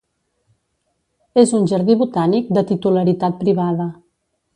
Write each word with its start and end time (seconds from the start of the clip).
És 1.41 1.53
un 1.59 1.67
jardí 1.71 1.97
botànic 1.99 2.49
de 2.59 2.63
titularitat 2.71 3.37
privada. 3.43 3.87